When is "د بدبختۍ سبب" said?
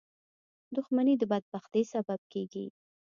1.17-2.19